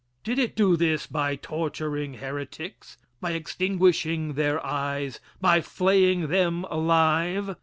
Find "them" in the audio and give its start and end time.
6.29-6.63